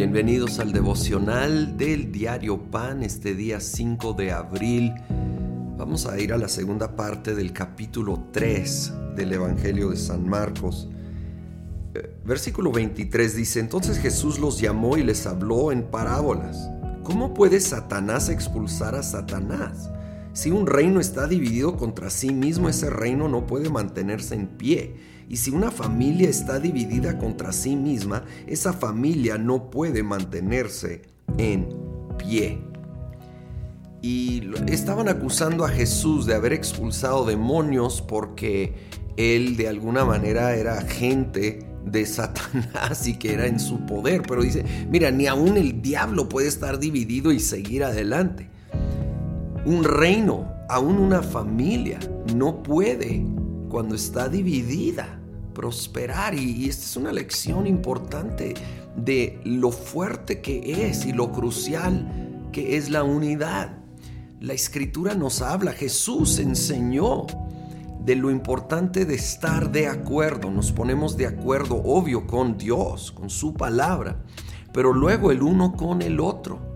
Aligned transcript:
Bienvenidos 0.00 0.58
al 0.60 0.72
devocional 0.72 1.76
del 1.76 2.10
diario 2.10 2.70
Pan 2.70 3.02
este 3.02 3.34
día 3.34 3.60
5 3.60 4.14
de 4.14 4.32
abril. 4.32 4.94
Vamos 5.76 6.06
a 6.06 6.18
ir 6.18 6.32
a 6.32 6.38
la 6.38 6.48
segunda 6.48 6.96
parte 6.96 7.34
del 7.34 7.52
capítulo 7.52 8.28
3 8.32 8.94
del 9.14 9.34
Evangelio 9.34 9.90
de 9.90 9.98
San 9.98 10.26
Marcos. 10.26 10.88
Eh, 11.92 12.16
versículo 12.24 12.72
23 12.72 13.36
dice, 13.36 13.60
entonces 13.60 13.98
Jesús 13.98 14.38
los 14.38 14.58
llamó 14.58 14.96
y 14.96 15.02
les 15.02 15.26
habló 15.26 15.70
en 15.70 15.82
parábolas. 15.82 16.70
¿Cómo 17.02 17.34
puede 17.34 17.60
Satanás 17.60 18.30
expulsar 18.30 18.94
a 18.94 19.02
Satanás? 19.02 19.90
Si 20.40 20.50
un 20.50 20.66
reino 20.66 21.00
está 21.00 21.26
dividido 21.26 21.76
contra 21.76 22.08
sí 22.08 22.32
mismo, 22.32 22.70
ese 22.70 22.88
reino 22.88 23.28
no 23.28 23.46
puede 23.46 23.68
mantenerse 23.68 24.34
en 24.34 24.46
pie 24.46 24.94
y 25.28 25.36
si 25.36 25.50
una 25.50 25.70
familia 25.70 26.30
está 26.30 26.58
dividida 26.58 27.18
contra 27.18 27.52
sí 27.52 27.76
misma, 27.76 28.24
esa 28.46 28.72
familia 28.72 29.36
no 29.36 29.70
puede 29.70 30.02
mantenerse 30.02 31.02
en 31.36 31.68
pie. 32.16 32.58
Y 34.00 34.50
estaban 34.66 35.10
acusando 35.10 35.66
a 35.66 35.68
Jesús 35.68 36.24
de 36.24 36.32
haber 36.32 36.54
expulsado 36.54 37.26
demonios 37.26 38.00
porque 38.00 38.72
él 39.18 39.58
de 39.58 39.68
alguna 39.68 40.06
manera 40.06 40.56
era 40.56 40.78
agente 40.78 41.66
de 41.84 42.06
Satanás 42.06 43.06
y 43.06 43.18
que 43.18 43.34
era 43.34 43.46
en 43.46 43.60
su 43.60 43.84
poder. 43.84 44.22
Pero 44.26 44.40
dice, 44.40 44.64
mira, 44.88 45.10
ni 45.10 45.26
aún 45.26 45.58
el 45.58 45.82
diablo 45.82 46.30
puede 46.30 46.48
estar 46.48 46.78
dividido 46.78 47.30
y 47.30 47.40
seguir 47.40 47.84
adelante. 47.84 48.48
Un 49.66 49.84
reino, 49.84 50.52
aún 50.68 50.98
una 50.98 51.22
familia, 51.22 51.98
no 52.34 52.62
puede 52.62 53.24
cuando 53.68 53.94
está 53.94 54.28
dividida 54.28 55.20
prosperar. 55.54 56.34
Y, 56.34 56.68
esta 56.68 56.84
es 56.84 56.96
una 56.96 57.12
lección 57.12 57.66
importante 57.66 58.54
de 58.96 59.40
lo 59.44 59.70
fuerte 59.70 60.40
que 60.40 60.88
es 60.88 61.04
y 61.04 61.12
lo 61.12 61.30
crucial 61.32 62.48
que 62.52 62.76
es 62.76 62.88
la 62.88 63.04
unidad. 63.04 63.76
La 64.40 64.54
escritura 64.54 65.14
nos 65.14 65.42
habla, 65.42 65.72
Jesús 65.72 66.38
enseñó 66.38 67.26
de 68.02 68.16
lo 68.16 68.30
importante 68.30 69.04
de 69.04 69.14
estar 69.14 69.70
de 69.70 69.86
acuerdo. 69.86 70.50
Nos 70.50 70.72
ponemos 70.72 71.18
de 71.18 71.26
acuerdo, 71.26 71.76
obvio, 71.84 72.26
con 72.26 72.56
Dios, 72.56 73.12
con 73.12 73.28
su 73.28 73.52
palabra, 73.52 74.24
pero 74.72 74.94
luego 74.94 75.30
el 75.30 75.42
uno 75.42 75.74
con 75.74 76.00
el 76.00 76.18
otro. 76.20 76.69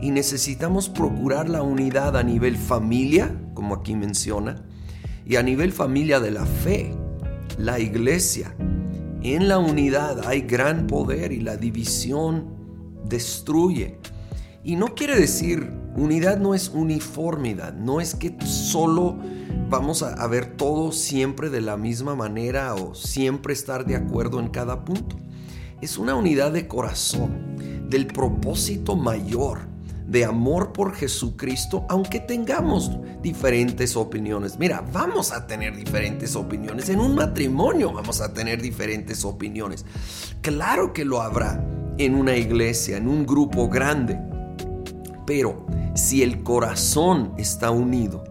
Y 0.00 0.10
necesitamos 0.10 0.88
procurar 0.88 1.48
la 1.48 1.62
unidad 1.62 2.16
a 2.16 2.22
nivel 2.22 2.56
familia, 2.56 3.34
como 3.54 3.74
aquí 3.74 3.94
menciona, 3.94 4.64
y 5.24 5.36
a 5.36 5.42
nivel 5.42 5.72
familia 5.72 6.20
de 6.20 6.30
la 6.30 6.46
fe 6.46 6.94
la 7.58 7.80
iglesia. 7.80 8.54
En 9.22 9.48
la 9.48 9.58
unidad 9.58 10.26
hay 10.26 10.42
gran 10.42 10.86
poder 10.86 11.32
y 11.32 11.40
la 11.40 11.56
división 11.56 12.56
destruye. 13.08 13.98
Y 14.62 14.76
no 14.76 14.94
quiere 14.94 15.18
decir, 15.18 15.72
unidad 15.96 16.38
no 16.38 16.54
es 16.54 16.68
uniformidad, 16.68 17.72
no 17.74 18.00
es 18.00 18.14
que 18.14 18.36
solo 18.44 19.16
vamos 19.70 20.02
a, 20.02 20.26
ver 20.26 20.56
todo 20.56 20.92
siempre 20.92 21.50
de 21.50 21.60
la 21.60 21.76
misma 21.76 22.14
manera 22.14 22.74
o 22.74 22.94
siempre 22.94 23.52
estar 23.52 23.86
de 23.86 23.96
acuerdo 23.96 24.40
en 24.40 24.48
cada 24.48 24.84
punto. 24.84 25.16
Es 25.80 25.98
una 25.98 26.14
unidad 26.14 26.52
de 26.52 26.66
corazón, 26.66 27.56
del 27.88 28.06
propósito 28.06 28.96
mayor 28.96 29.75
de 30.06 30.24
amor 30.24 30.72
por 30.72 30.94
Jesucristo, 30.94 31.84
aunque 31.88 32.20
tengamos 32.20 32.92
diferentes 33.22 33.96
opiniones. 33.96 34.58
Mira, 34.58 34.84
vamos 34.92 35.32
a 35.32 35.46
tener 35.46 35.76
diferentes 35.76 36.36
opiniones. 36.36 36.88
En 36.88 37.00
un 37.00 37.14
matrimonio 37.14 37.92
vamos 37.92 38.20
a 38.20 38.32
tener 38.32 38.62
diferentes 38.62 39.24
opiniones. 39.24 39.84
Claro 40.42 40.92
que 40.92 41.04
lo 41.04 41.20
habrá 41.20 41.64
en 41.98 42.14
una 42.14 42.36
iglesia, 42.36 42.98
en 42.98 43.08
un 43.08 43.26
grupo 43.26 43.68
grande. 43.68 44.18
Pero 45.26 45.66
si 45.94 46.22
el 46.22 46.44
corazón 46.44 47.32
está 47.36 47.70
unido, 47.70 48.22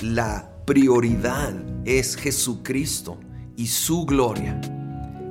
la 0.00 0.52
prioridad 0.64 1.54
es 1.84 2.14
Jesucristo 2.14 3.18
y 3.56 3.66
su 3.66 4.06
gloria. 4.06 4.60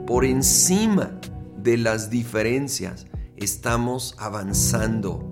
Por 0.06 0.26
encima 0.26 1.12
de 1.56 1.78
las 1.78 2.10
diferencias, 2.10 3.06
estamos 3.38 4.16
avanzando 4.18 5.29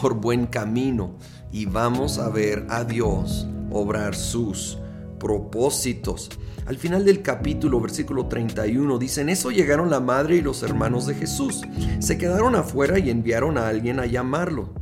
por 0.00 0.14
buen 0.14 0.46
camino 0.46 1.16
y 1.52 1.66
vamos 1.66 2.18
a 2.18 2.28
ver 2.28 2.66
a 2.68 2.84
Dios 2.84 3.46
obrar 3.70 4.14
sus 4.14 4.78
propósitos. 5.18 6.30
Al 6.66 6.76
final 6.76 7.04
del 7.04 7.22
capítulo, 7.22 7.80
versículo 7.80 8.26
31, 8.26 8.98
dicen, 8.98 9.28
eso 9.28 9.50
llegaron 9.50 9.90
la 9.90 10.00
madre 10.00 10.36
y 10.36 10.42
los 10.42 10.62
hermanos 10.62 11.06
de 11.06 11.14
Jesús. 11.14 11.62
Se 12.00 12.18
quedaron 12.18 12.56
afuera 12.56 12.98
y 12.98 13.10
enviaron 13.10 13.56
a 13.56 13.68
alguien 13.68 14.00
a 14.00 14.06
llamarlo, 14.06 14.74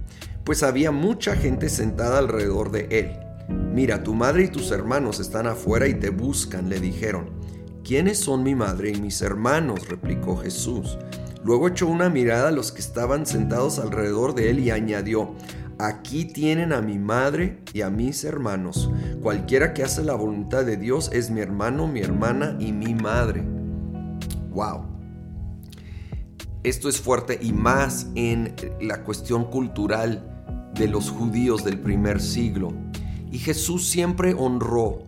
pues 0.44 0.62
había 0.62 0.90
mucha 0.90 1.36
gente 1.36 1.68
sentada 1.68 2.18
alrededor 2.18 2.70
de 2.70 2.88
él. 2.90 3.18
Mira, 3.74 4.02
tu 4.02 4.14
madre 4.14 4.44
y 4.44 4.48
tus 4.48 4.70
hermanos 4.70 5.20
están 5.20 5.46
afuera 5.46 5.86
y 5.86 5.94
te 5.94 6.10
buscan, 6.10 6.68
le 6.68 6.80
dijeron. 6.80 7.30
¿Quiénes 7.84 8.18
son 8.18 8.42
mi 8.42 8.54
madre 8.54 8.92
y 8.92 9.00
mis 9.00 9.20
hermanos? 9.20 9.88
replicó 9.88 10.38
Jesús. 10.38 10.96
Luego 11.44 11.68
echó 11.68 11.86
una 11.86 12.08
mirada 12.08 12.48
a 12.48 12.52
los 12.52 12.72
que 12.72 12.80
estaban 12.80 13.26
sentados 13.26 13.78
alrededor 13.78 14.34
de 14.34 14.50
él 14.50 14.58
y 14.60 14.70
añadió, 14.70 15.34
Aquí 15.78 16.24
tienen 16.24 16.72
a 16.72 16.80
mi 16.80 16.98
madre 16.98 17.58
y 17.72 17.82
a 17.82 17.90
mis 17.90 18.22
hermanos. 18.24 18.90
Cualquiera 19.20 19.74
que 19.74 19.82
hace 19.82 20.04
la 20.04 20.14
voluntad 20.14 20.64
de 20.64 20.76
Dios 20.76 21.10
es 21.12 21.30
mi 21.30 21.40
hermano, 21.40 21.88
mi 21.88 22.00
hermana 22.00 22.56
y 22.60 22.72
mi 22.72 22.94
madre. 22.94 23.44
¡Wow! 24.52 24.86
Esto 26.62 26.88
es 26.88 27.00
fuerte 27.00 27.38
y 27.42 27.52
más 27.52 28.06
en 28.14 28.54
la 28.80 29.02
cuestión 29.02 29.50
cultural 29.50 30.70
de 30.74 30.86
los 30.86 31.10
judíos 31.10 31.64
del 31.64 31.80
primer 31.80 32.20
siglo. 32.20 32.72
Y 33.32 33.38
Jesús 33.38 33.86
siempre 33.86 34.34
honró. 34.34 35.02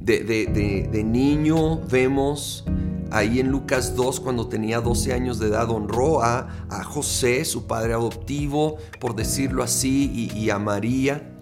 De, 0.00 0.24
de 0.24 1.04
niño 1.04 1.78
vemos 1.82 2.64
Ahí 3.10 3.40
en 3.40 3.50
Lucas 3.50 3.96
2, 3.96 4.20
cuando 4.20 4.48
tenía 4.48 4.80
12 4.80 5.12
años 5.12 5.38
de 5.38 5.48
edad, 5.48 5.68
honró 5.70 6.22
a, 6.22 6.48
José, 6.84 7.44
su 7.44 7.66
padre 7.66 7.92
adoptivo, 7.92 8.76
por 9.00 9.16
decirlo 9.16 9.62
así, 9.62 10.30
y, 10.32 10.38
y 10.38 10.50
a 10.50 10.58
María. 10.58 11.36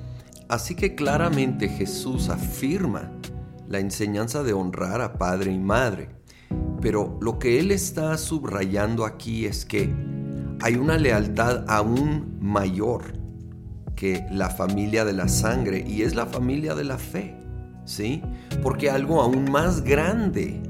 Así 0.49 0.75
que 0.75 0.95
claramente 0.95 1.69
Jesús 1.69 2.31
afirma 2.31 3.12
la 3.69 3.81
enseñanza 3.81 4.43
de 4.43 4.55
honrar 4.55 5.03
a 5.03 5.15
padre 5.19 5.53
y 5.53 5.59
madre. 5.59 6.09
Pero 6.81 7.19
lo 7.21 7.39
que 7.39 7.59
él 7.61 7.71
está 7.71 8.17
subrayando 8.17 9.05
aquí 9.05 9.45
es 9.45 9.65
que 9.65 9.93
hay 10.61 10.77
una 10.77 10.97
lealtad 10.97 11.65
aún 11.69 12.39
mayor 12.41 13.19
que 13.95 14.25
la 14.31 14.49
familia 14.49 15.05
de 15.05 15.12
la 15.12 15.29
sangre 15.29 15.85
y 15.87 16.03
es 16.03 16.15
la 16.15 16.27
familia 16.27 16.75
de 16.75 16.85
la 16.85 16.99
fe, 16.99 17.37
¿sí? 17.85 18.23
Porque 18.62 18.91
algo 18.91 19.21
aún 19.21 19.50
más 19.50 19.83
grande 19.83 20.62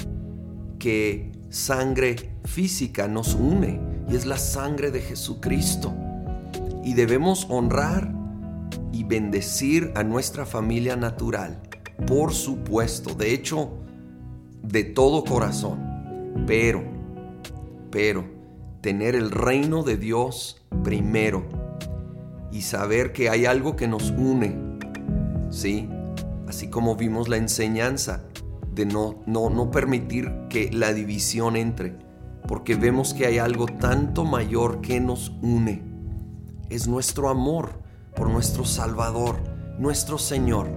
que 0.78 1.33
sangre 1.50 2.16
física 2.44 3.09
nos 3.09 3.34
une 3.34 3.81
y 4.09 4.16
es 4.16 4.27
la 4.27 4.39
sangre 4.39 4.91
de 4.91 5.00
Jesucristo. 5.00 5.94
Y 6.84 6.94
debemos 6.94 7.47
honrar 7.50 8.12
y 8.93 9.05
bendecir 9.05 9.93
a 9.94 10.03
nuestra 10.03 10.47
familia 10.47 10.97
natural, 10.97 11.61
por 12.06 12.33
supuesto, 12.33 13.15
de 13.15 13.34
hecho, 13.34 13.71
de 14.62 14.84
todo 14.84 15.25
corazón. 15.25 16.44
Pero, 16.47 16.83
pero, 17.91 18.25
tener 18.81 19.15
el 19.15 19.31
reino 19.31 19.83
de 19.83 19.97
Dios 19.97 20.62
primero 20.83 21.47
y 22.50 22.62
saber 22.62 23.12
que 23.12 23.28
hay 23.28 23.45
algo 23.45 23.77
que 23.77 23.89
nos 23.89 24.10
une, 24.10 24.56
¿sí? 25.50 25.89
Así 26.47 26.69
como 26.69 26.97
vimos 26.97 27.28
la 27.28 27.37
enseñanza 27.37 28.24
no, 28.86 29.16
no, 29.27 29.51
no 29.51 29.71
permitir 29.71 30.33
que 30.48 30.71
la 30.72 30.92
división 30.92 31.57
entre, 31.57 31.97
porque 32.47 32.75
vemos 32.75 33.15
que 33.15 33.27
hay 33.27 33.39
algo 33.39 33.66
tanto 33.66 34.25
mayor 34.25 34.80
que 34.80 35.01
nos 35.01 35.33
une. 35.42 35.83
Es 36.71 36.89
nuestro 36.89 37.28
amor 37.28 37.80
por 38.15 38.30
nuestro 38.30 38.65
Salvador, 38.65 39.36
nuestro 39.78 40.19
Señor. 40.19 40.69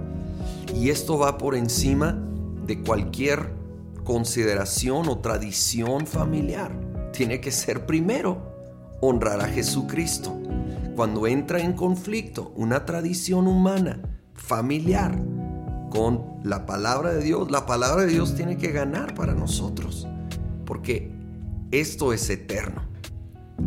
Y 0.75 0.89
esto 0.89 1.17
va 1.17 1.37
por 1.37 1.55
encima 1.55 2.17
de 2.65 2.81
cualquier 2.81 3.53
consideración 4.03 5.09
o 5.09 5.19
tradición 5.19 6.07
familiar. 6.07 6.71
Tiene 7.11 7.41
que 7.41 7.51
ser 7.51 7.85
primero 7.85 8.51
honrar 9.01 9.41
a 9.41 9.47
Jesucristo. 9.47 10.37
Cuando 10.95 11.27
entra 11.27 11.59
en 11.59 11.73
conflicto 11.73 12.53
una 12.55 12.85
tradición 12.85 13.47
humana, 13.47 14.01
familiar, 14.33 15.17
con 15.91 16.39
la 16.43 16.65
palabra 16.65 17.13
de 17.13 17.21
Dios, 17.21 17.51
la 17.51 17.67
palabra 17.67 18.05
de 18.05 18.13
Dios 18.13 18.33
tiene 18.33 18.57
que 18.57 18.71
ganar 18.71 19.13
para 19.13 19.35
nosotros, 19.35 20.07
porque 20.65 21.11
esto 21.69 22.13
es 22.13 22.27
eterno. 22.31 22.81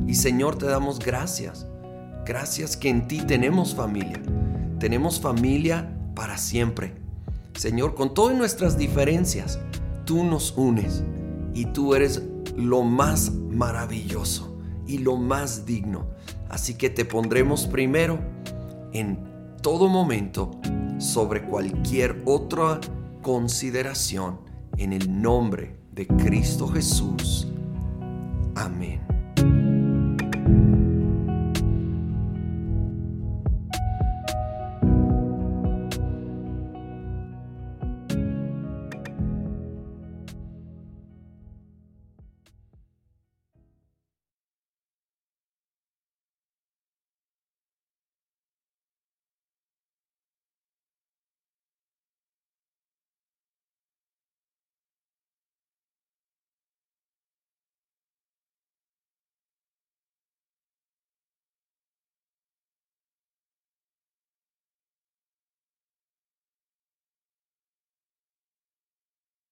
Y 0.08 0.14
Señor, 0.14 0.56
te 0.56 0.66
damos 0.66 0.98
gracias. 0.98 1.68
Gracias 2.26 2.76
que 2.76 2.88
en 2.88 3.06
ti 3.06 3.20
tenemos 3.20 3.74
familia. 3.76 4.20
Tenemos 4.80 5.20
familia 5.20 5.96
para 6.16 6.36
siempre. 6.38 6.94
Señor, 7.54 7.94
con 7.94 8.14
todas 8.14 8.36
nuestras 8.36 8.76
diferencias, 8.76 9.60
tú 10.04 10.24
nos 10.24 10.56
unes 10.56 11.04
y 11.54 11.66
tú 11.66 11.94
eres 11.94 12.22
lo 12.56 12.82
más 12.82 13.32
maravilloso 13.32 14.58
y 14.86 14.98
lo 14.98 15.16
más 15.16 15.66
digno. 15.66 16.06
Así 16.48 16.74
que 16.74 16.90
te 16.90 17.04
pondremos 17.04 17.66
primero 17.66 18.18
en 18.92 19.18
todo 19.60 19.88
momento 19.88 20.58
sobre 20.98 21.44
cualquier 21.44 22.22
otra 22.24 22.80
consideración 23.22 24.40
en 24.76 24.92
el 24.92 25.20
nombre 25.20 25.76
de 25.92 26.06
Cristo 26.06 26.68
Jesús. 26.68 27.48
Amén. 28.54 29.13